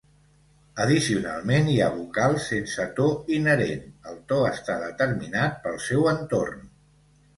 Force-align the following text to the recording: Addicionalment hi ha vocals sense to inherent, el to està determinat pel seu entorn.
Addicionalment 0.85 1.69
hi 1.73 1.75
ha 1.81 1.89
vocals 1.97 2.47
sense 2.53 2.87
to 3.01 3.07
inherent, 3.37 3.85
el 4.13 4.19
to 4.33 4.41
està 4.53 4.81
determinat 4.89 5.61
pel 5.67 5.79
seu 5.91 6.09
entorn. 6.15 6.65